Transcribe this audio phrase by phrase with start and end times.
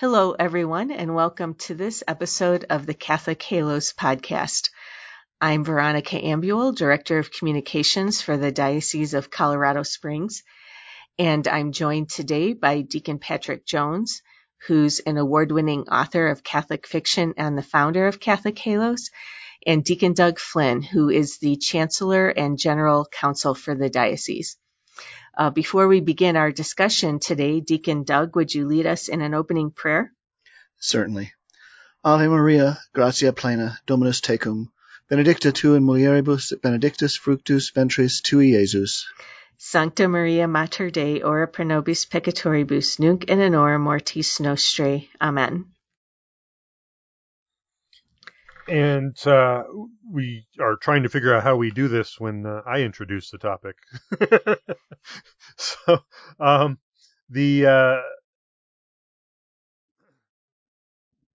[0.00, 4.70] Hello, everyone, and welcome to this episode of the Catholic Halos podcast.
[5.42, 10.42] I'm Veronica Ambuul, Director of Communications for the Diocese of Colorado Springs,
[11.18, 14.22] and I'm joined today by Deacon Patrick Jones,
[14.66, 19.10] who's an award winning author of Catholic fiction and the founder of Catholic Halos,
[19.66, 24.56] and Deacon Doug Flinn, who is the Chancellor and General Counsel for the Diocese.
[25.36, 29.34] Uh, before we begin our discussion today, Deacon Doug, would you lead us in an
[29.34, 30.12] opening prayer?
[30.78, 31.32] Certainly.
[32.04, 34.68] Ave Maria, gratia plena, Dominus tecum,
[35.08, 39.04] benedicta tu in mulieribus, benedictus fructus ventris tui, Iesus.
[39.58, 45.08] Sancta Maria Mater Dei, ora pro nobis peccatoribus, nunc in hora mortis nostrae.
[45.20, 45.66] Amen.
[48.68, 49.64] And uh,
[50.08, 53.38] we are trying to figure out how we do this when uh, I introduce the
[53.38, 53.76] topic.
[55.56, 55.98] so,
[56.38, 56.78] um,
[57.28, 57.96] the uh,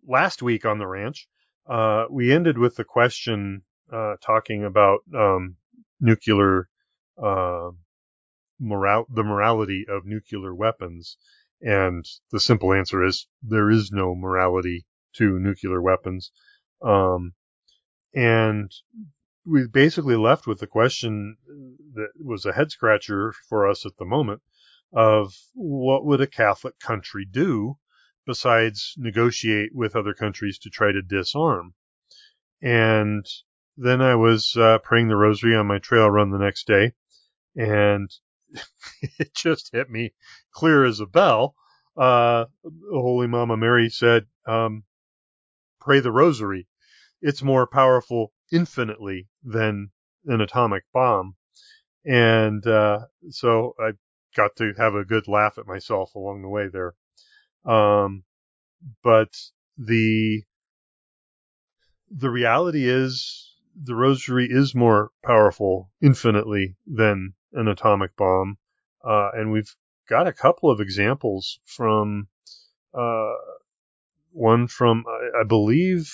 [0.07, 1.27] last week on the ranch,
[1.67, 5.55] uh, we ended with the question uh, talking about um,
[5.99, 6.67] nuclear
[7.21, 7.71] uh,
[8.59, 11.17] moral, the morality of nuclear weapons,
[11.61, 16.31] and the simple answer is there is no morality to nuclear weapons.
[16.85, 17.33] Um,
[18.13, 18.71] and
[19.45, 21.37] we basically left with the question
[21.93, 24.41] that was a head scratcher for us at the moment
[24.93, 27.77] of what would a Catholic country do
[28.25, 31.73] besides negotiate with other countries to try to disarm?
[32.61, 33.25] And
[33.77, 36.93] then I was uh, praying the rosary on my trail run the next day,
[37.55, 38.09] and
[39.19, 40.13] it just hit me
[40.51, 41.55] clear as a bell.
[41.97, 42.45] Uh,
[42.91, 44.83] Holy Mama Mary said, um,
[45.79, 46.67] pray the rosary
[47.25, 49.89] it's more powerful infinitely than
[50.27, 51.35] an atomic bomb.
[52.05, 53.93] And uh, so I
[54.35, 56.93] got to have a good laugh at myself along the way there.
[57.65, 58.25] Um,
[59.03, 59.29] but
[59.75, 60.43] the
[62.11, 68.59] the reality is the rosary is more powerful infinitely than an atomic bomb.
[69.03, 69.75] Uh, and we've
[70.07, 72.27] got a couple of examples from
[72.93, 73.33] uh,
[74.31, 76.13] one from I, I believe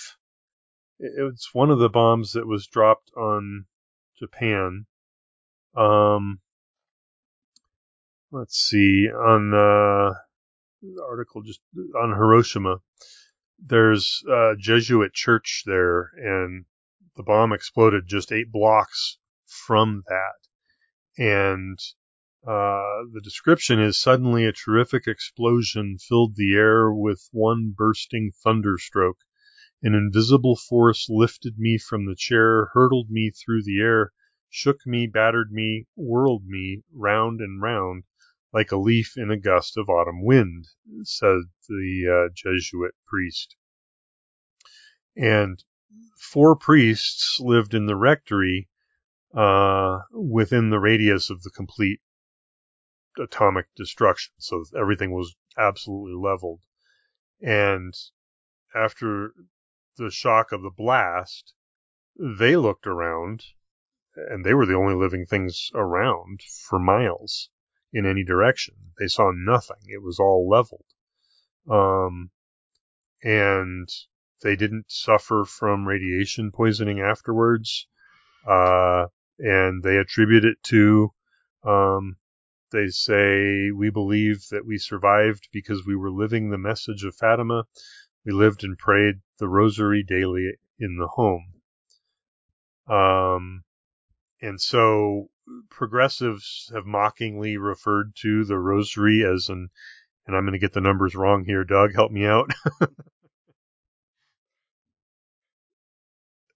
[1.02, 3.66] it's one of the bombs that was dropped on
[4.20, 4.86] Japan.
[5.76, 6.42] Um,
[8.32, 10.14] let's see on uh,
[10.82, 11.60] the article just
[12.00, 12.78] on Hiroshima.
[13.58, 16.66] There's a Jesuit church there, and
[17.16, 21.24] the bomb exploded just eight blocks from that.
[21.24, 21.80] And
[22.46, 29.20] uh, the description is suddenly a terrific explosion filled the air with one bursting thunderstroke
[29.84, 34.12] an invisible force lifted me from the chair, hurtled me through the air,
[34.50, 38.04] shook me, battered me, whirled me round and round
[38.54, 40.68] like a leaf in a gust of autumn wind,
[41.04, 41.38] said
[41.68, 43.56] the uh, Jesuit priest.
[45.16, 45.64] And
[46.18, 48.70] four priests lived in the rectory
[49.34, 52.02] uh, within the radius of the complete
[53.18, 54.34] atomic destruction.
[54.38, 56.62] So everything was absolutely leveled.
[57.42, 57.94] And
[58.76, 59.34] after
[59.98, 61.54] the shock of the blast,
[62.18, 63.44] they looked around
[64.16, 67.50] and they were the only living things around for miles
[67.94, 68.76] in any direction.
[69.00, 69.82] They saw nothing.
[69.88, 70.86] It was all leveled.
[71.70, 72.32] Um,
[73.24, 73.88] and
[74.42, 77.88] they didn't suffer from radiation poisoning afterwards.
[78.48, 79.08] Uh,
[79.40, 81.14] and they attribute it to,
[81.64, 82.18] um,
[82.72, 87.66] they say, we believe that we survived because we were living the message of Fatima
[88.26, 91.54] we lived and prayed the rosary daily in the home.
[92.88, 93.64] Um,
[94.42, 95.30] and so
[95.70, 99.70] progressives have mockingly referred to the rosary as an,
[100.28, 101.64] and I'm going to get the numbers wrong here.
[101.64, 102.52] Doug, help me out.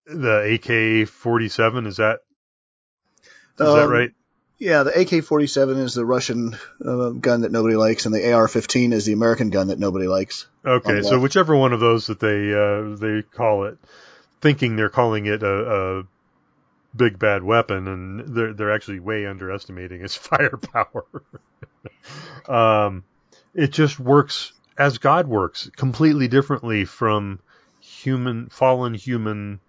[0.05, 0.59] the
[1.03, 2.19] AK 47, is that,
[3.59, 4.11] is um, that right?
[4.65, 9.05] Yeah, the AK-47 is the Russian uh, gun that nobody likes, and the AR-15 is
[9.05, 10.47] the American gun that nobody likes.
[10.65, 13.77] Okay, so whichever one of those that they uh, they call it,
[14.41, 16.03] thinking they're calling it a, a
[16.95, 21.05] big bad weapon, and they're they're actually way underestimating its firepower.
[22.47, 23.03] um,
[23.53, 27.39] it just works as God works, completely differently from
[27.81, 29.59] human fallen human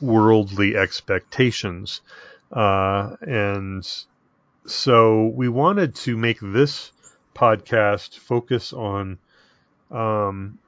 [0.00, 2.00] worldly expectations.
[2.52, 3.88] Uh, and
[4.66, 6.92] so we wanted to make this
[7.34, 9.18] podcast focus on
[9.90, 10.58] um,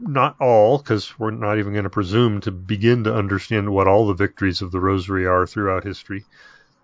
[0.00, 4.06] not all, because we're not even going to presume to begin to understand what all
[4.06, 6.24] the victories of the Rosary are throughout history,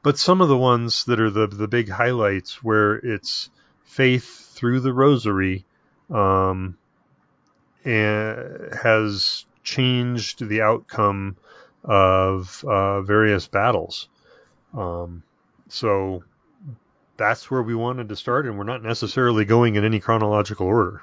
[0.02, 3.50] but some of the ones that are the the big highlights where it's
[3.84, 5.64] faith through the Rosary
[6.10, 6.78] um,
[7.84, 11.36] and has changed the outcome
[11.84, 14.08] of uh, various battles.
[14.72, 15.22] Um,
[15.68, 16.24] so
[17.16, 21.02] that's where we wanted to start, and we're not necessarily going in any chronological order.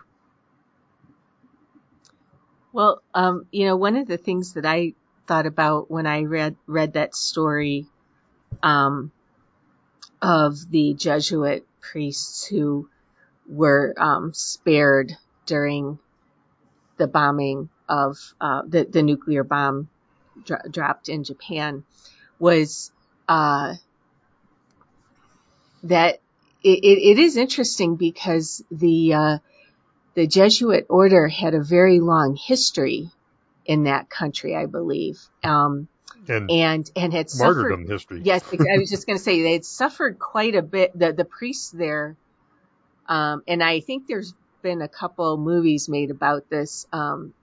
[2.71, 4.94] Well, um, you know, one of the things that I
[5.27, 7.85] thought about when I read read that story
[8.61, 9.11] um,
[10.21, 12.89] of the Jesuit priests who
[13.47, 15.13] were um, spared
[15.45, 15.97] during
[16.97, 19.89] the bombing of uh, the, the nuclear bomb
[20.45, 21.83] dro- dropped in Japan
[22.38, 22.91] was
[23.27, 23.73] uh,
[25.84, 26.20] that
[26.64, 29.38] it, it, it is interesting because the uh,
[30.16, 33.10] the Jesuit order had a very long history
[33.66, 35.20] in that country, I believe.
[35.44, 35.88] Um,
[36.28, 37.92] And, and and had martyrdom suffered.
[37.92, 38.22] history.
[38.24, 40.98] Yes, I was just going to say they had suffered quite a bit.
[40.98, 42.16] The the priests there,
[43.08, 46.86] um, and I think there's been a couple movies made about this.
[46.92, 47.34] Um,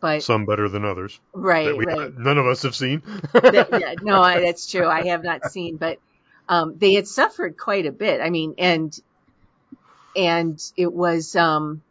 [0.00, 1.18] but Some better than others.
[1.32, 2.16] right, we, right.
[2.16, 3.02] None of us have seen.
[3.32, 4.86] That- yeah, no, I, that's true.
[4.86, 5.98] I have not seen, but
[6.48, 8.20] um, they had suffered quite a bit.
[8.20, 8.98] I mean, and
[10.14, 11.82] and it was um,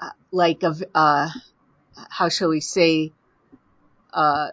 [0.00, 1.28] uh, like a uh,
[2.10, 3.12] how shall we say
[4.12, 4.50] uh,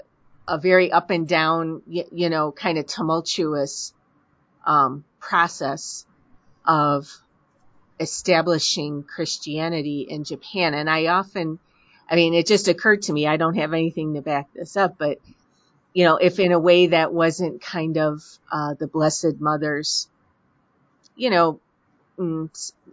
[0.47, 3.93] a very up and down, you know, kind of tumultuous
[4.65, 6.05] um, process
[6.65, 7.09] of
[7.99, 10.73] establishing Christianity in Japan.
[10.73, 11.59] And I often,
[12.09, 14.95] I mean, it just occurred to me, I don't have anything to back this up,
[14.97, 15.19] but,
[15.93, 20.07] you know, if in a way that wasn't kind of uh, the Blessed Mother's,
[21.15, 21.59] you know,
[22.17, 22.49] mm,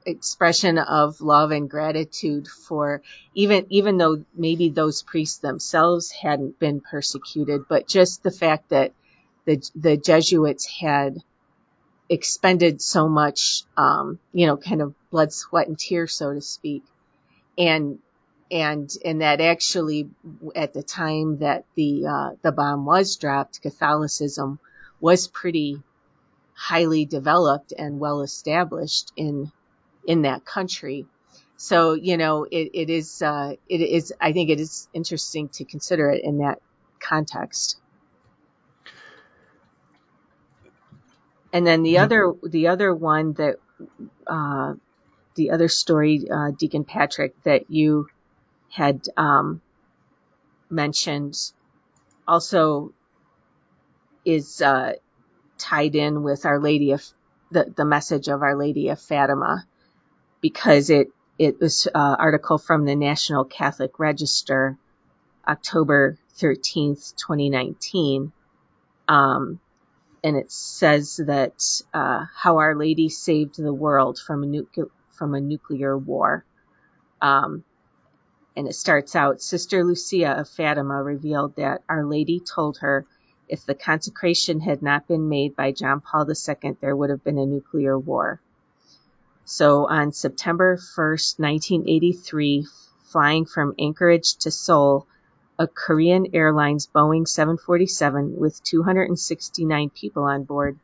[0.07, 3.03] expression of love and gratitude for
[3.35, 8.93] even even though maybe those priests themselves hadn't been persecuted, but just the fact that
[9.47, 11.19] the the Jesuits had
[12.09, 16.83] expended so much, um, you know, kind of blood, sweat, and tears, so to speak,
[17.57, 17.99] and
[18.51, 20.11] and and that actually
[20.57, 24.59] at the time that the uh, the bomb was dropped, Catholicism
[25.01, 25.83] was pretty
[26.55, 29.51] highly developed and well established in
[30.07, 31.07] in that country.
[31.57, 35.65] So you know, it, it is uh, it is I think it is interesting to
[35.65, 36.61] consider it in that
[36.99, 37.79] context.
[41.53, 43.57] And then the other the other one that
[44.27, 44.75] uh,
[45.35, 48.09] the other story, uh, Deacon Patrick, that you
[48.71, 49.61] had um,
[50.71, 51.37] mentioned
[52.27, 52.93] also
[54.25, 54.93] is uh,
[55.59, 57.05] tied in with Our Lady of
[57.51, 59.67] the, the message of Our Lady of Fatima
[60.41, 61.09] because it
[61.39, 64.77] it was uh, article from the National Catholic Register,
[65.47, 68.33] October thirteenth, twenty nineteen,
[69.09, 69.59] um,
[70.23, 75.35] and it says that uh, how Our Lady saved the world from a nuclear from
[75.35, 76.45] a nuclear war.
[77.21, 77.65] Um,
[78.61, 83.07] and it starts out Sister Lucia of Fatima revealed that Our Lady told her
[83.49, 87.39] if the consecration had not been made by John Paul II, there would have been
[87.39, 88.39] a nuclear war.
[89.47, 92.67] So on September 1st, 1983,
[93.05, 95.07] flying from Anchorage to Seoul,
[95.59, 100.79] a Korean Airlines Boeing 747 with 269 people on board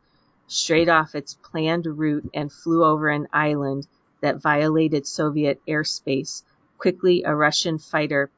[0.46, 3.87] strayed off its planned route and flew over an island
[4.23, 6.43] that violated Soviet airspace.
[6.78, 8.30] Quickly, a Russian fighter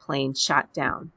[0.00, 1.10] plane shot down.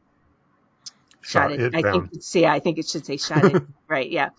[1.22, 1.60] Shot it.
[1.60, 2.08] it I down.
[2.08, 2.24] think.
[2.24, 3.64] See, I think it should say shot it.
[3.88, 4.10] right.
[4.10, 4.30] Yeah.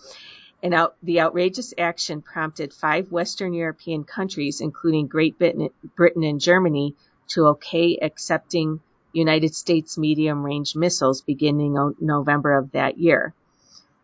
[0.63, 6.41] And out, the outrageous action prompted five Western European countries, including Great Britain, Britain and
[6.41, 6.95] Germany,
[7.29, 8.81] to okay accepting
[9.13, 13.35] United States medium-range missiles beginning November of that year.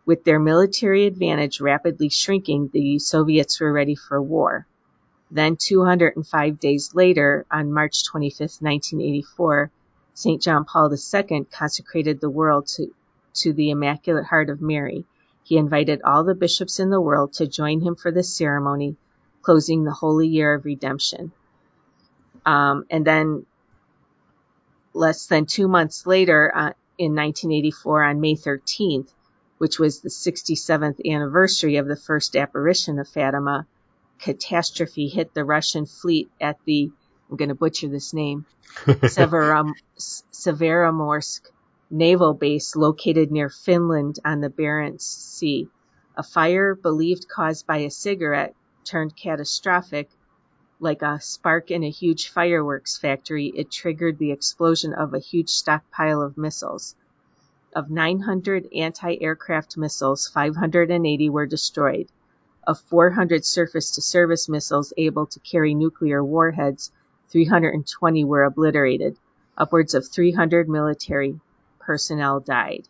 [0.06, 4.66] With their military advantage rapidly shrinking, the Soviets were ready for war.
[5.34, 9.68] Then 205 days later, on March 25, 1984,
[10.14, 10.40] St.
[10.40, 12.94] John Paul II consecrated the world to,
[13.42, 15.04] to the Immaculate Heart of Mary.
[15.42, 18.94] He invited all the bishops in the world to join him for this ceremony,
[19.42, 21.32] closing the holy year of redemption.
[22.46, 23.44] Um, and then
[24.92, 29.08] less than two months later, uh, in 1984, on May 13th,
[29.58, 33.66] which was the 67th anniversary of the first apparition of Fatima,
[34.18, 36.90] catastrophe hit the Russian fleet at the,
[37.30, 38.46] I'm going to butcher this name,
[38.84, 41.40] Severom- Severomorsk
[41.90, 45.68] naval base located near Finland on the Barents Sea.
[46.16, 48.54] A fire believed caused by a cigarette
[48.84, 50.10] turned catastrophic.
[50.80, 55.50] Like a spark in a huge fireworks factory, it triggered the explosion of a huge
[55.50, 56.96] stockpile of missiles.
[57.74, 62.08] Of 900 anti-aircraft missiles, 580 were destroyed.
[62.66, 66.90] Of 400 surface-to-surface missiles able to carry nuclear warheads,
[67.30, 69.16] 320 were obliterated.
[69.56, 71.38] Upwards of 300 military
[71.78, 72.88] personnel died.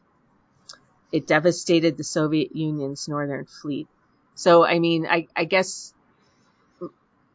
[1.12, 3.88] It devastated the Soviet Union's northern fleet.
[4.34, 5.92] So, I mean, I, I guess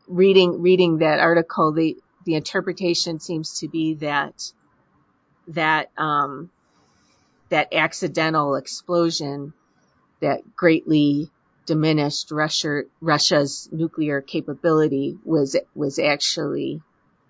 [0.07, 4.51] reading reading that article, the the interpretation seems to be that
[5.49, 6.49] that um,
[7.49, 9.53] that accidental explosion
[10.21, 11.31] that greatly
[11.69, 16.81] diminished Russia, Russia's nuclear capability was was actually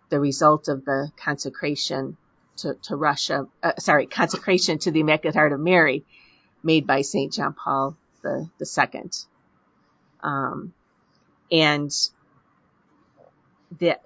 [0.10, 2.16] the result of the consecration
[2.56, 6.06] to, to Russia, uh, sorry, consecration to the Immaculate Heart of Mary
[6.64, 7.34] made by St.
[7.34, 9.14] John Paul the, the second.
[10.24, 10.74] Um,
[11.52, 11.92] and
[13.82, 14.02] that,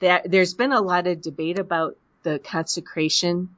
[0.00, 3.48] that there's been a lot of debate about the consecration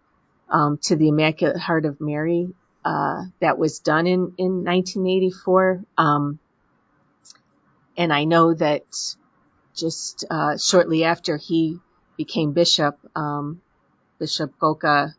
[0.49, 2.55] um, to the Immaculate Heart of Mary
[2.85, 5.85] uh, that was done in in 1984.
[5.97, 6.39] Um,
[7.97, 8.83] and I know that
[9.75, 11.79] just uh, shortly after he
[12.17, 13.61] became bishop, um,
[14.19, 15.15] Bishop Golka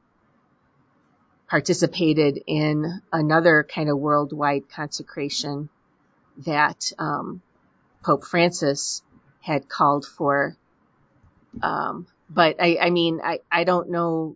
[1.47, 5.69] participated in another kind of worldwide consecration
[6.45, 7.41] that um,
[8.03, 9.03] Pope Francis
[9.41, 10.55] had called for.
[11.61, 14.35] Um, but I, I mean, I, I don't know.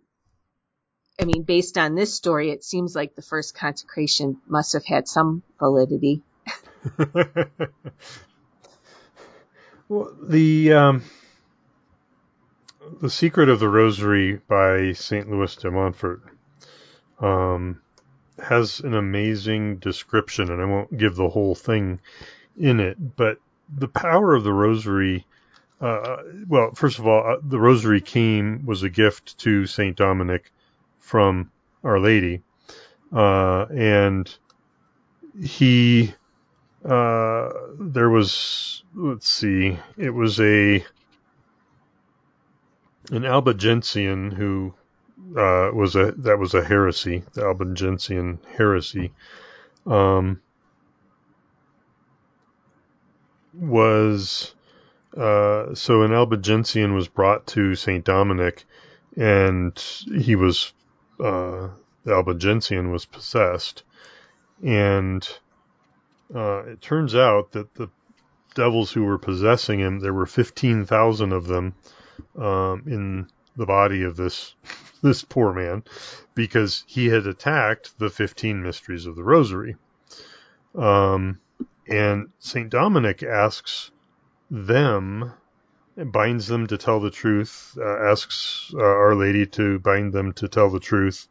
[1.20, 5.06] I mean, based on this story, it seems like the first consecration must have had
[5.06, 6.22] some validity.
[9.86, 11.04] well, the um,
[13.02, 15.30] the Secret of the Rosary by St.
[15.30, 16.22] Louis de Montfort
[17.20, 17.82] um,
[18.42, 22.00] has an amazing description, and I won't give the whole thing
[22.58, 23.36] in it, but
[23.68, 25.26] the power of the Rosary.
[25.82, 26.16] Uh,
[26.48, 30.50] well, first of all, uh, the Rosary came was a gift to Saint Dominic
[31.00, 31.50] from
[31.82, 32.42] Our Lady,
[33.12, 34.32] uh, and
[35.42, 36.14] he
[36.84, 40.84] uh, there was let's see, it was a
[43.10, 44.74] an Albigensian who
[45.36, 49.12] uh, was a that was a heresy, the Albigensian heresy,
[49.86, 50.40] um,
[53.54, 54.54] was
[55.16, 58.64] uh, so an Albigensian was brought to Saint Dominic,
[59.16, 59.76] and
[60.06, 60.72] he was
[61.20, 61.68] uh,
[62.04, 63.82] the Albigensian was possessed,
[64.64, 65.26] and
[66.34, 67.88] uh, it turns out that the
[68.54, 71.74] devils who were possessing him, there were fifteen thousand of them
[72.38, 74.54] um, in the body of this
[75.02, 75.82] this poor man
[76.34, 79.76] because he had attacked the 15 mysteries of the rosary.
[80.74, 81.40] Um,
[81.88, 82.70] and St.
[82.70, 83.90] Dominic asks
[84.50, 85.32] them,
[85.96, 90.48] binds them to tell the truth, uh, asks uh, Our Lady to bind them to
[90.48, 91.28] tell the truth,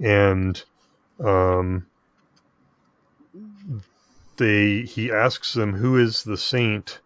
[0.00, 0.62] and
[1.22, 1.86] um,
[4.36, 7.00] they he asks them who is the saint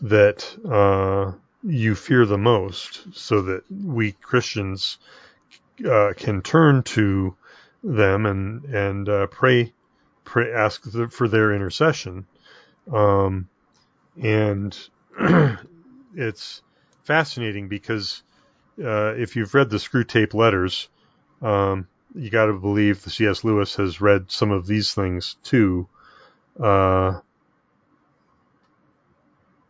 [0.00, 1.32] that uh,
[1.62, 4.98] you fear the most so that we Christians
[5.88, 7.36] uh, can turn to
[7.82, 9.72] them and and uh, pray
[10.24, 12.26] pray ask for their intercession?
[12.92, 13.48] Um,
[14.20, 14.76] and
[16.16, 16.62] it's
[17.04, 18.22] fascinating because
[18.82, 20.88] uh, if you've read the Screwtape letters
[21.42, 23.44] um, you got to believe the C.S.
[23.44, 25.88] Lewis has read some of these things too
[26.60, 27.20] uh,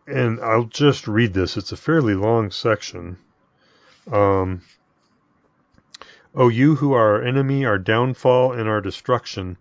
[0.06, 1.56] and I'll just read this.
[1.56, 3.18] It's a fairly long section.
[4.10, 4.62] Um,
[6.34, 9.56] o you who are our enemy, our downfall, and our destruction,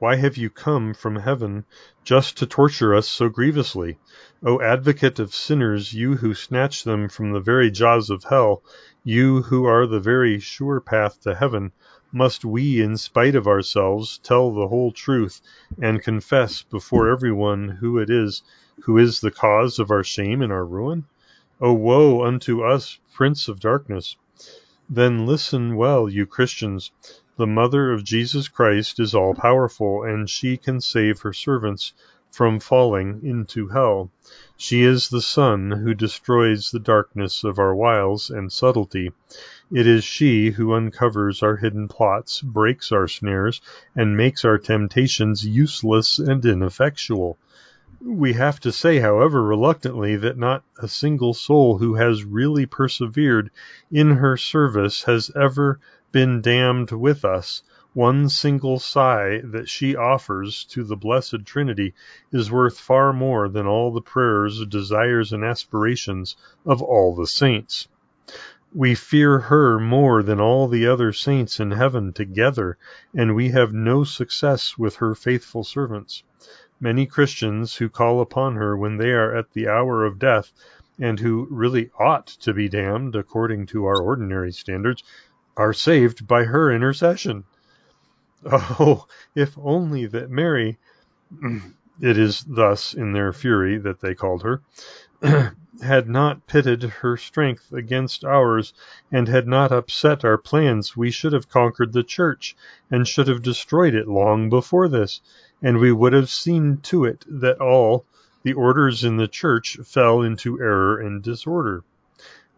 [0.00, 1.64] why have you come from heaven
[2.04, 3.98] just to torture us so grievously?
[4.44, 8.62] O advocate of sinners, you who snatch them from the very jaws of hell,
[9.02, 11.72] you who are the very sure path to heaven,
[12.12, 15.40] must we, in spite of ourselves, tell the whole truth
[15.82, 18.42] and confess before everyone who it is
[18.84, 21.04] who is the cause of our shame and our ruin?
[21.60, 24.16] O woe unto us, Prince of Darkness!
[24.88, 26.92] Then listen well, you Christians.
[27.38, 31.92] The Mother of Jesus Christ is all powerful, and she can save her servants
[32.32, 34.10] from falling into hell.
[34.56, 39.12] She is the sun who destroys the darkness of our wiles and subtlety.
[39.70, 43.60] It is she who uncovers our hidden plots, breaks our snares,
[43.94, 47.38] and makes our temptations useless and ineffectual.
[48.00, 53.50] We have to say, however, reluctantly, that not a single soul who has really persevered
[53.90, 55.80] in her service has ever
[56.12, 57.64] been damned with us.
[57.94, 61.92] One single sigh that she offers to the Blessed Trinity
[62.30, 67.88] is worth far more than all the prayers, desires, and aspirations of all the saints.
[68.72, 72.78] We fear her more than all the other saints in heaven together,
[73.12, 76.22] and we have no success with her faithful servants.
[76.80, 80.52] Many Christians who call upon her when they are at the hour of death
[80.98, 85.02] and who really ought to be damned according to our ordinary standards,
[85.56, 87.44] are saved by her intercession.
[88.44, 90.78] Oh, if only that Mary,
[92.00, 94.62] it is thus in their fury that they called her,
[95.82, 98.72] had not pitted her strength against ours,
[99.10, 102.56] and had not upset our plans, we should have conquered the church,
[102.90, 105.20] and should have destroyed it long before this,
[105.62, 108.04] and we would have seen to it that all
[108.42, 111.82] the orders in the church fell into error and disorder.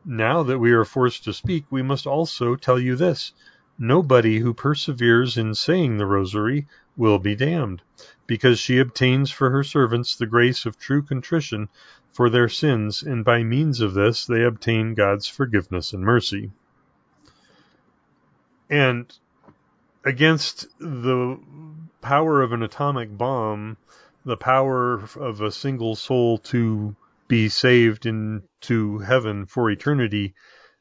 [0.04, 3.32] Now that we are forced to speak, we must also tell you this.
[3.82, 6.66] Nobody who perseveres in saying the rosary
[6.98, 7.80] will be damned,
[8.26, 11.70] because she obtains for her servants the grace of true contrition
[12.12, 16.52] for their sins, and by means of this they obtain God's forgiveness and mercy.
[18.68, 19.10] And
[20.04, 21.38] against the
[22.02, 23.78] power of an atomic bomb,
[24.26, 26.94] the power of a single soul to
[27.28, 30.34] be saved into heaven for eternity,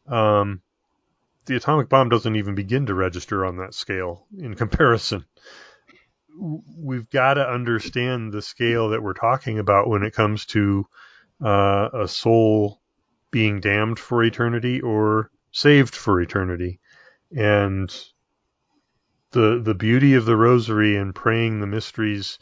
[0.05, 0.61] um,
[1.45, 5.25] the atomic bomb doesn't even begin to register on that scale in comparison.
[6.77, 10.85] We've got to understand the scale that we're talking about when it comes to
[11.43, 12.81] uh, a soul
[13.31, 16.79] being damned for eternity or saved for eternity.
[17.35, 17.93] And
[19.31, 22.39] the the beauty of the rosary and praying the mysteries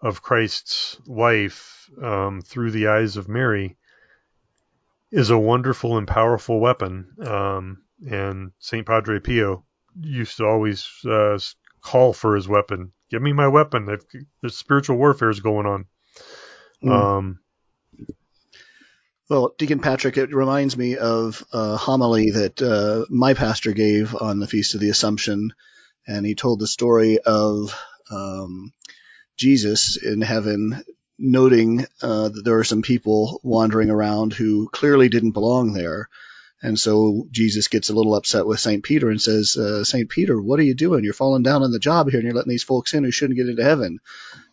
[0.00, 3.76] of Christ's life um, through the eyes of Mary
[5.10, 7.14] is a wonderful and powerful weapon.
[7.24, 9.64] Um, and Saint Padre Pio
[10.00, 11.38] used to always uh,
[11.80, 12.92] call for his weapon.
[13.10, 13.88] Give me my weapon.
[13.88, 14.04] I've,
[14.40, 15.86] there's spiritual warfare is going on.
[16.84, 16.90] Mm.
[16.90, 17.38] Um,
[19.28, 24.38] well, Deacon Patrick, it reminds me of a homily that uh, my pastor gave on
[24.38, 25.52] the Feast of the Assumption,
[26.06, 27.78] and he told the story of
[28.10, 28.72] um,
[29.36, 30.82] Jesus in heaven,
[31.18, 36.08] noting uh, that there are some people wandering around who clearly didn't belong there.
[36.60, 38.82] And so Jesus gets a little upset with St.
[38.82, 40.08] Peter and says, uh, St.
[40.08, 41.04] Peter, what are you doing?
[41.04, 43.36] You're falling down on the job here and you're letting these folks in who shouldn't
[43.36, 44.00] get into heaven.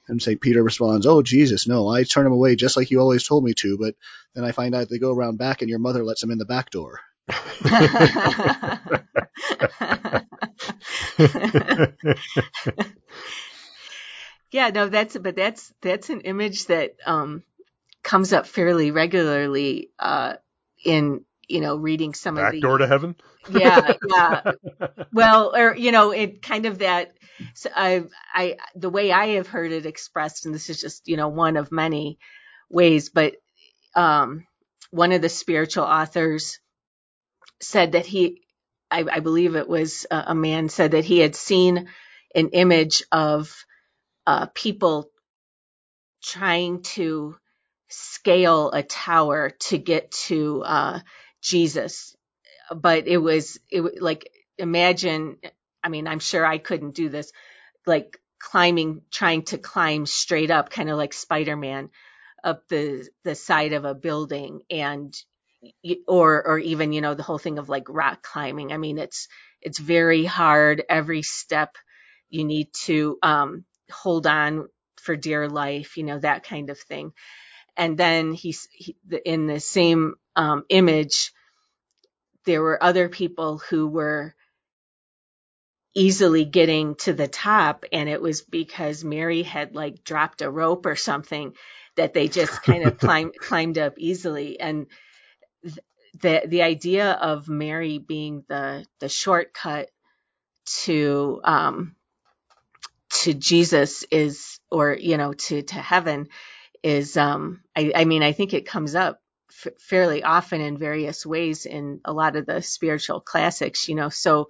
[0.08, 0.40] And St.
[0.40, 3.56] Peter responds, Oh, Jesus, no, I turn them away just like you always told me
[3.56, 3.78] to.
[3.80, 3.96] But
[4.36, 6.46] then I find out they go around back and your mother lets them in the
[6.46, 7.00] back door.
[14.52, 17.42] yeah, no, that's, but that's, that's an image that, um,
[18.04, 20.36] comes up fairly regularly, uh,
[20.84, 23.16] in, you know, reading some back of the door to heaven.
[23.50, 24.52] yeah, yeah.
[25.14, 27.14] Well, or, you know, it kind of that,
[27.54, 28.04] so I,
[28.34, 31.56] I, the way I have heard it expressed, and this is just, you know, one
[31.56, 32.20] of many
[32.70, 33.36] ways, but
[33.96, 34.46] um,
[34.92, 36.60] one of the spiritual authors
[37.62, 38.42] said that he,
[38.92, 41.88] I, I believe it was a, a, man, said that he had seen
[42.34, 43.56] an image of
[44.28, 45.10] uh, people
[46.22, 47.36] trying to
[47.88, 51.00] scale a tower to get to uh,
[51.46, 52.16] Jesus,
[52.76, 55.38] but it was it like imagine
[55.86, 57.32] I mean, I'm sure I couldn't do this,
[57.86, 61.92] like climbing, trying to climb straight up, kind of like Spider Man
[62.44, 65.16] up the, the side of a building and,
[66.08, 68.74] or, or even, you know, the whole thing of like rock climbing.
[68.74, 69.28] I mean, it's,
[69.62, 70.84] it's very hard.
[70.90, 71.76] Every step
[72.30, 77.14] you need to, um, hold on for dear life, you know, that kind of thing.
[77.78, 81.32] And then he's he, in the same um, image,
[82.46, 84.36] there were other people who were
[85.96, 90.86] easily getting to the top and it was because Mary had like dropped a rope
[90.86, 91.54] or something
[91.98, 94.60] that they just kind of climbed climbed up easily.
[94.60, 94.88] And
[95.64, 95.80] th-
[96.22, 99.90] the the idea of Mary being the the shortcut
[100.84, 101.96] to um
[103.12, 106.30] to Jesus is or you know to to heaven
[106.84, 109.22] is um I, I mean I think it comes up
[109.66, 114.10] f- fairly often in various ways in a lot of the spiritual classics you know
[114.10, 114.50] so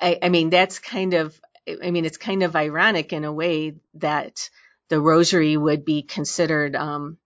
[0.00, 1.38] I, I mean, that's kind of,
[1.82, 4.50] I mean, it's kind of ironic in a way that
[4.88, 7.18] the rosary would be considered um,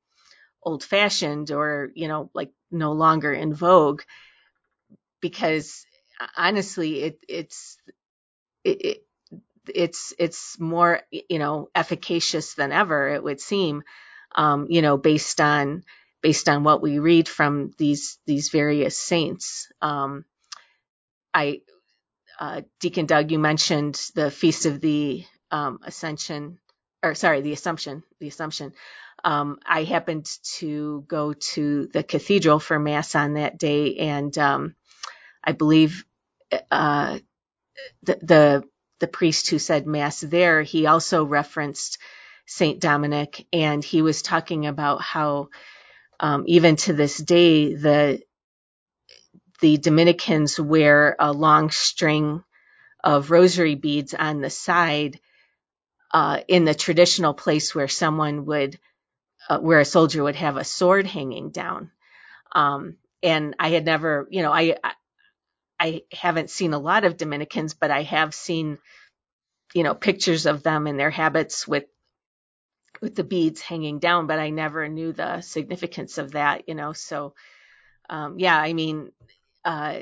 [0.62, 4.02] old fashioned or, you know, like no longer in vogue
[5.20, 5.86] because
[6.36, 7.78] honestly, it, it's,
[8.64, 9.06] it, it,
[9.74, 13.82] it's, it's more, you know, efficacious than ever, it would seem,
[14.34, 15.82] um, you know, based on,
[16.22, 19.68] based on what we read from these, these various saints.
[19.80, 20.24] Um,
[21.32, 21.60] I,
[22.38, 26.58] uh, Deacon Doug, you mentioned the Feast of the um, Ascension,
[27.02, 28.72] or sorry, the Assumption, the Assumption.
[29.24, 34.74] Um, I happened to go to the cathedral for Mass on that day, and um,
[35.42, 36.04] I believe
[36.70, 37.18] uh,
[38.02, 38.64] the, the
[39.00, 41.98] the priest who said Mass there, he also referenced
[42.46, 45.48] Saint Dominic, and he was talking about how
[46.20, 48.22] um, even to this day, the
[49.60, 52.42] the Dominicans wear a long string
[53.04, 55.20] of rosary beads on the side
[56.12, 58.78] uh, in the traditional place where someone would,
[59.48, 61.90] uh, where a soldier would have a sword hanging down.
[62.54, 64.76] Um, and I had never, you know, I,
[65.80, 68.78] I haven't seen a lot of Dominicans, but I have seen,
[69.74, 71.84] you know, pictures of them in their habits with
[73.00, 76.92] with the beads hanging down, but I never knew the significance of that, you know.
[76.92, 77.34] So,
[78.10, 79.12] um, yeah, I mean,
[79.64, 80.00] uh,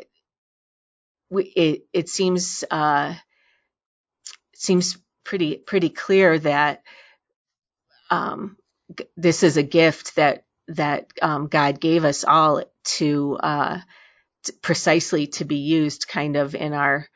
[1.31, 3.15] we, it it seems uh,
[4.55, 6.83] seems pretty pretty clear that
[8.11, 8.57] um,
[8.97, 13.79] g- this is a gift that that um, God gave us all to uh,
[14.63, 17.09] precisely to be used kind of in our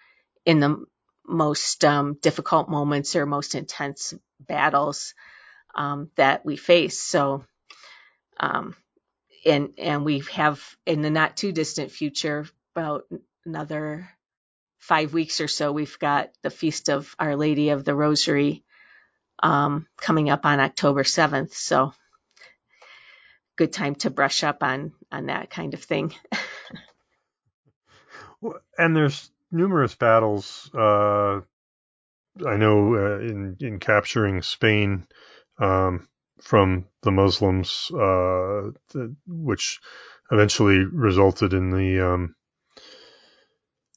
[0.44, 0.84] in the
[1.26, 5.14] most um, difficult moments or most intense battles
[5.74, 6.98] um, that we face.
[6.98, 7.44] So,
[8.38, 8.74] um,
[9.44, 13.04] and and we have in the not too distant future, about
[13.44, 14.08] another
[14.78, 18.64] five weeks or so, we've got the feast of Our Lady of the Rosary
[19.42, 21.54] um, coming up on October seventh.
[21.54, 21.92] So,
[23.56, 26.14] good time to brush up on on that kind of thing.
[28.78, 30.70] and there's numerous battles.
[30.74, 31.40] Uh,
[32.46, 35.06] I know uh, in in capturing Spain
[35.60, 36.08] um,
[36.40, 39.78] from the Muslims, uh, the, which
[40.30, 42.34] eventually resulted in the um,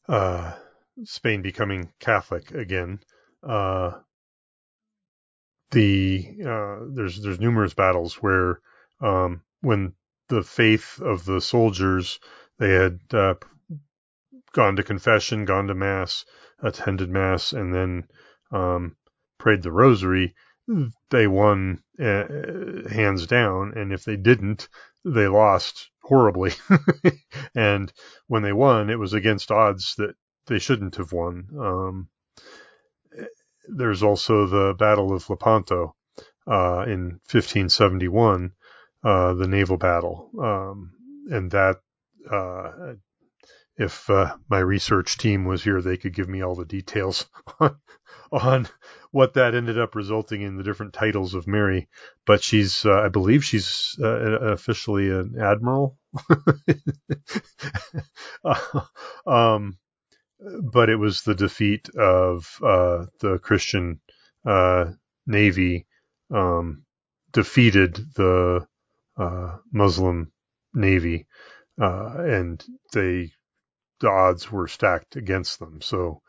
[0.07, 0.53] uh,
[1.03, 2.99] Spain becoming Catholic again.
[3.41, 3.91] Uh,
[5.71, 8.59] the uh, there's there's numerous battles where
[9.01, 9.93] um, when
[10.29, 12.19] the faith of the soldiers
[12.59, 13.33] they had uh,
[14.53, 16.25] gone to confession, gone to mass,
[16.61, 18.07] attended mass, and then
[18.51, 18.95] um,
[19.39, 20.35] prayed the rosary,
[21.09, 22.25] they won uh,
[22.89, 23.73] hands down.
[23.75, 24.67] And if they didn't,
[25.05, 26.53] they lost horribly.
[27.55, 27.91] and
[28.27, 30.15] when they won, it was against odds that
[30.47, 31.47] they shouldn't have won.
[31.57, 32.09] Um,
[33.67, 35.95] there's also the Battle of Lepanto
[36.47, 38.51] uh, in 1571,
[39.03, 40.91] uh, the naval battle, um,
[41.29, 41.77] and that
[42.29, 42.93] uh,
[43.77, 47.25] if uh, my research team was here, they could give me all the details
[47.59, 47.75] on,
[48.31, 48.67] on
[49.11, 51.87] what that ended up resulting in the different titles of Mary.
[52.25, 55.97] But she's, uh, I believe, she's uh, officially an admiral.
[59.25, 59.77] um,
[60.61, 64.01] but it was the defeat of uh, the Christian
[64.45, 64.91] uh,
[65.25, 65.87] navy
[66.31, 66.85] um,
[67.31, 68.67] defeated the
[69.17, 70.31] uh, Muslim
[70.73, 71.27] navy,
[71.77, 73.31] and they
[74.03, 75.81] the odds were stacked against them.
[75.81, 76.21] So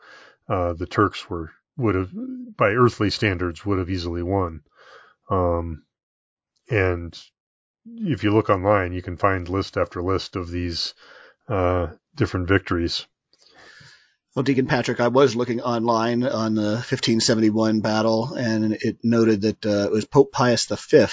[0.49, 2.09] uh, the Turks were would have,
[2.55, 4.61] by earthly standards, would have easily won.
[5.29, 5.83] Um,
[6.69, 7.13] and
[7.85, 10.93] if you look online, you can find list after list of these
[11.49, 13.05] uh, different victories.
[14.33, 19.65] Well, Deacon Patrick, I was looking online on the 1571 battle, and it noted that
[19.65, 21.07] uh, it was Pope Pius V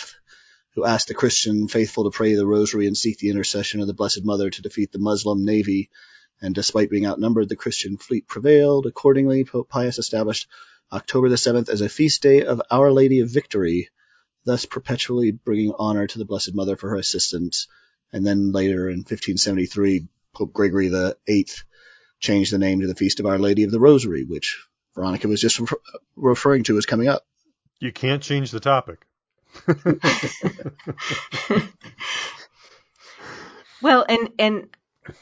[0.75, 3.94] who asked the Christian faithful to pray the rosary and seek the intercession of the
[3.94, 5.90] Blessed Mother to defeat the Muslim navy
[6.42, 8.87] and despite being outnumbered, the Christian fleet prevailed.
[8.87, 10.48] Accordingly, Pope Pius established
[10.92, 13.88] October the 7th as a feast day of Our Lady of Victory,
[14.44, 17.68] thus perpetually bringing honor to the Blessed Mother for her assistance.
[18.12, 21.62] And then later in 1573, Pope Gregory the Eighth
[22.18, 25.40] changed the name to the Feast of Our Lady of the Rosary, which Veronica was
[25.40, 25.68] just re-
[26.16, 27.24] referring to as coming up.
[27.78, 29.07] You can't change the topic.
[33.83, 34.68] well, and and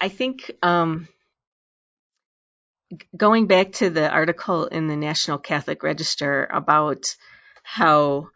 [0.00, 1.08] I think um,
[3.16, 7.16] going back to the article in the National Catholic Register about
[7.62, 8.28] how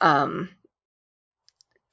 [0.00, 0.48] um,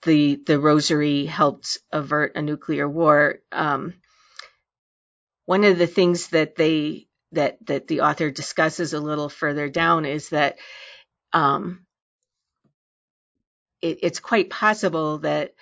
[0.03, 3.39] the the Rosary helped avert a nuclear war.
[3.51, 3.93] Um,
[5.45, 10.05] one of the things that they that that the author discusses a little further down
[10.05, 10.57] is that
[11.33, 11.85] um,
[13.81, 15.53] it, it's quite possible that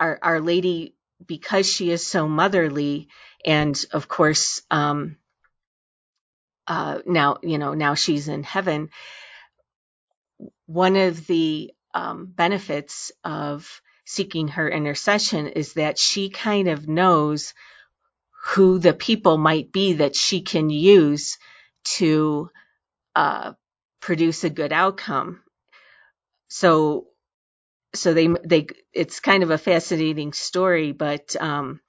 [0.00, 3.08] our Our Lady, because she is so motherly,
[3.44, 5.16] and of course, um,
[6.66, 8.90] uh, now you know now she's in heaven.
[10.66, 17.54] One of the um, benefits of seeking her intercession is that she kind of knows
[18.54, 21.38] who the people might be that she can use
[21.84, 22.50] to
[23.14, 23.52] uh,
[24.00, 25.42] produce a good outcome.
[26.48, 27.06] So
[27.94, 31.80] so they they it's kind of a fascinating story, but um,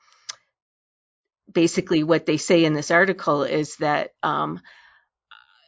[1.52, 4.62] basically what they say in this article is that um,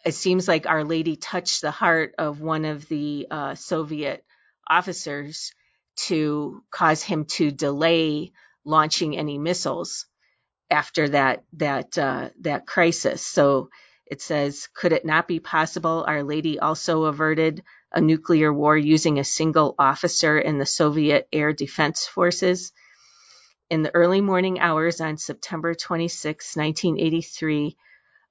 [0.06, 4.26] it seems like Our Lady touched the heart of one of the uh, Soviet
[4.70, 5.54] officers
[5.98, 8.32] to cause him to delay
[8.66, 10.06] launching any missiles
[10.72, 13.26] after that that uh, that crisis.
[13.26, 13.70] So
[14.06, 19.18] it says, could it not be possible Our Lady also averted a nuclear war using
[19.20, 22.74] a single officer in the Soviet Air Defense Forces?
[23.70, 27.78] In the early morning hours on September 26, 1983,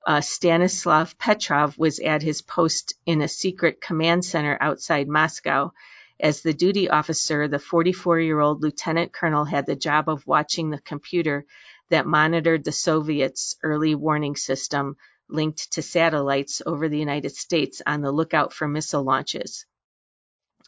[0.07, 5.73] uh, Stanislav Petrov was at his post in a secret command center outside Moscow.
[6.21, 10.71] As the duty officer, the 44 year old lieutenant colonel had the job of watching
[10.71, 11.47] the computer
[11.91, 14.97] that monitored the Soviets' early warning system
[15.33, 19.66] linked to satellites over the United States on the lookout for missile launches.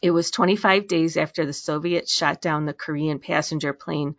[0.01, 4.15] It was 25 days after the Soviets shot down the Korean passenger plane.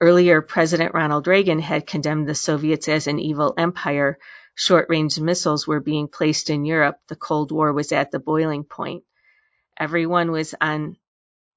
[0.00, 4.18] Earlier, President Ronald Reagan had condemned the Soviets as an evil empire.
[4.54, 6.98] Short range missiles were being placed in Europe.
[7.08, 9.04] The Cold War was at the boiling point.
[9.78, 10.96] Everyone was on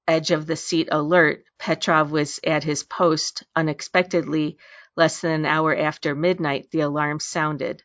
[0.08, 3.42] edge of the seat alert, Petrov was at his post.
[3.54, 4.58] Unexpectedly,
[4.96, 7.82] less than an hour after midnight, the alarm sounded.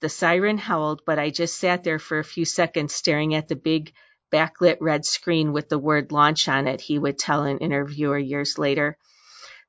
[0.00, 3.56] The siren howled, but I just sat there for a few seconds staring at the
[3.56, 3.92] big
[4.32, 8.58] backlit red screen with the word launch on it, he would tell an interviewer years
[8.58, 8.96] later.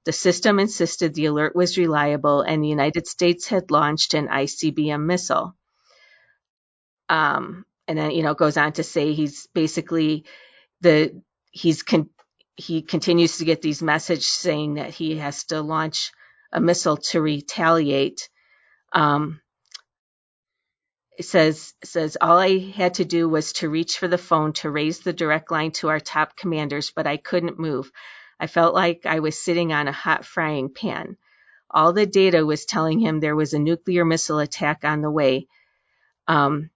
[0.05, 5.05] The system insisted the alert was reliable and the United States had launched an ICBM
[5.05, 5.55] missile.
[7.09, 10.25] Um, and then, you know, goes on to say he's basically
[10.81, 12.09] the he's con-
[12.55, 16.11] he continues to get these messages saying that he has to launch
[16.51, 18.29] a missile to retaliate.
[18.93, 19.41] Um,
[21.25, 24.99] says says all I had to do was to reach for the phone to raise
[24.99, 27.91] the direct line to our top commanders, but I couldn't move.
[28.39, 31.17] I felt like I was sitting on a hot frying pan.
[31.71, 35.47] All the data was telling him there was a nuclear missile attack on the way.
[36.27, 36.69] Um,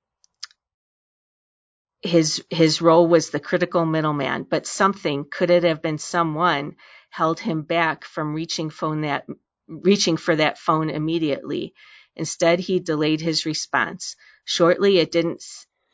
[2.02, 6.76] his his role was the critical middleman, but something could it have been someone
[7.10, 9.28] held him back from reaching phone that
[9.68, 11.74] reaching for that phone immediately.
[12.22, 14.16] Instead, he delayed his response.
[14.46, 15.44] Shortly, it didn't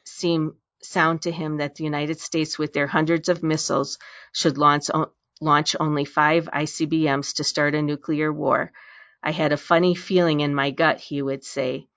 [0.05, 3.97] seem sound to him that the United States, with their hundreds of missiles,
[4.33, 4.89] should launch
[5.39, 8.73] launch only five ICBMs to start a nuclear war.
[9.23, 11.87] I had a funny feeling in my gut, he would say.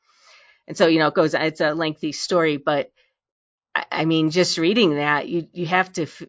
[0.68, 2.92] And so, you know, it goes, it's a lengthy story, but
[3.74, 6.22] I mean, just reading that, you you have to f-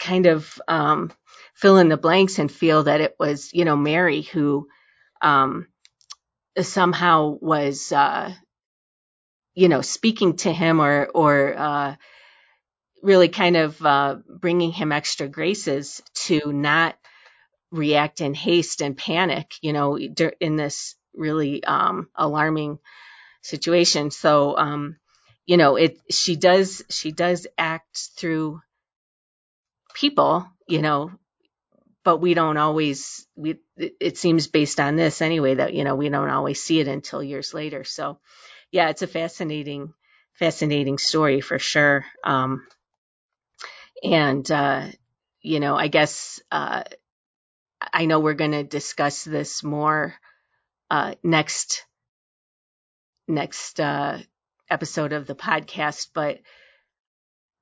[0.00, 1.12] kind of um,
[1.54, 4.68] fill in the blanks and feel that it was, you know, Mary who
[5.22, 5.68] um,
[6.66, 8.34] somehow was, uh,
[9.54, 11.96] you know, speaking to him or or uh,
[13.02, 16.96] really kind of uh, bringing him extra graces to not
[17.70, 22.78] react in haste and panic, you know, in this really um, alarming
[23.42, 24.10] situation.
[24.10, 24.96] So, um,
[25.46, 28.60] you know, it she does she does act through
[29.94, 31.10] people, you know,
[32.04, 36.08] but we don't always we it seems based on this anyway that you know we
[36.08, 37.84] don't always see it until years later.
[37.84, 38.18] So,
[38.70, 39.92] yeah, it's a fascinating
[40.34, 42.04] fascinating story for sure.
[42.24, 42.66] Um,
[44.02, 44.86] and uh,
[45.40, 46.84] you know, I guess uh,
[47.92, 50.14] I know we're going to discuss this more
[50.90, 51.84] uh, next
[53.26, 54.18] next uh,
[54.70, 56.40] episode of the podcast, but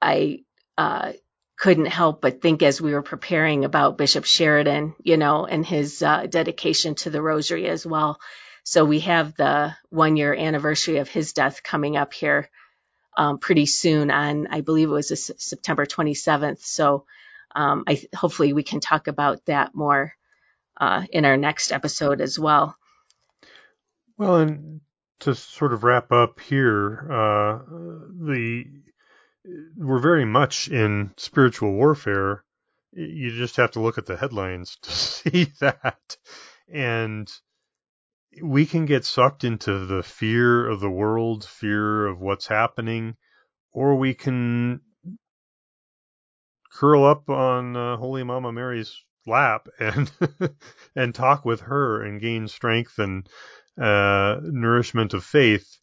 [0.00, 0.44] I
[0.78, 1.12] uh,
[1.58, 6.02] couldn't help but think as we were preparing about Bishop Sheridan, you know, and his
[6.02, 8.20] uh, dedication to the Rosary as well.
[8.62, 12.50] So we have the one year anniversary of his death coming up here
[13.16, 16.60] um, pretty soon on, I believe it was September 27th.
[16.60, 17.06] So
[17.54, 20.12] um, I hopefully we can talk about that more
[20.76, 22.76] uh, in our next episode as well.
[24.18, 24.80] Well, and
[25.20, 28.64] to sort of wrap up here, uh, the
[29.76, 32.44] we're very much in spiritual warfare.
[32.92, 36.16] You just have to look at the headlines to see that,
[36.72, 37.30] and
[38.42, 43.16] we can get sucked into the fear of the world, fear of what's happening,
[43.72, 44.80] or we can
[46.72, 50.10] curl up on uh, Holy Mama Mary's lap and
[50.96, 53.28] and talk with her and gain strength and
[53.80, 55.78] uh, nourishment of faith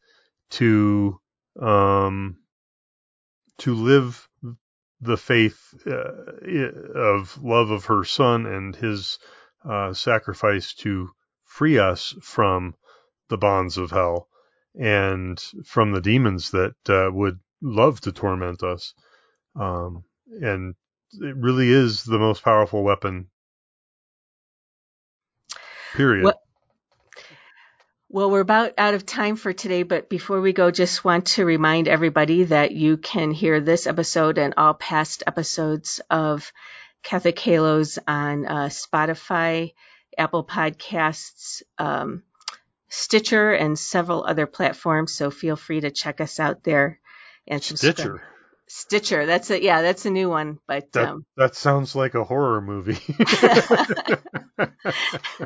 [0.51, 1.19] to
[1.59, 2.37] um,
[3.59, 4.27] to live
[5.01, 6.11] the faith uh,
[6.95, 9.19] of love of her son and his
[9.69, 11.09] uh, sacrifice to
[11.45, 12.73] free us from
[13.29, 14.27] the bonds of hell
[14.75, 18.93] and from the demons that uh, would love to torment us.
[19.55, 20.03] Um,
[20.41, 20.75] and
[21.13, 23.27] it really is the most powerful weapon.
[25.93, 26.25] Period.
[26.25, 26.39] Well,
[28.13, 31.45] Well, we're about out of time for today, but before we go, just want to
[31.45, 36.51] remind everybody that you can hear this episode and all past episodes of
[37.01, 39.73] Catholic Halos on uh, Spotify,
[40.15, 42.21] Apple Podcasts, um,
[42.87, 45.11] Stitcher, and several other platforms.
[45.11, 46.99] So feel free to check us out there
[47.47, 47.95] and subscribe.
[47.95, 48.23] Stitcher.
[48.67, 49.25] Stitcher.
[49.25, 49.63] That's it.
[49.63, 50.59] Yeah, that's a new one.
[50.67, 52.99] But That um, that sounds like a horror movie.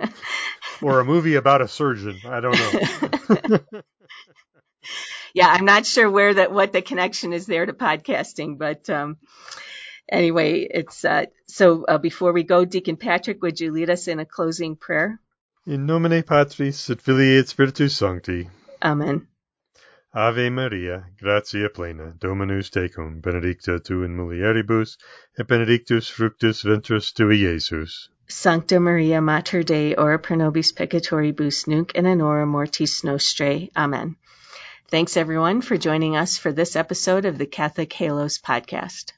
[0.82, 2.20] or a movie about a surgeon.
[2.26, 3.60] I don't know.
[5.34, 9.18] yeah, I'm not sure where that what the connection is there to podcasting, but um,
[10.10, 11.86] anyway, it's uh, so.
[11.86, 15.20] Uh, before we go, Deacon Patrick, would you lead us in a closing prayer?
[15.66, 18.50] In nomine Patris et Filii et Spiritus Sancti.
[18.82, 19.28] Amen.
[20.14, 24.98] Ave Maria, gratia plena, Dominus tecum, benedicta tu in mulieribus,
[25.38, 28.08] et benedictus fructus ventris tui, Iesus.
[28.30, 33.70] Sancta Maria Mater Dei, ora pro nobis peccatoribus, nunc in hora mortis nostrae.
[33.74, 34.18] Amen.
[34.90, 39.14] Thanks everyone for joining us for this episode of the Catholic Halos podcast.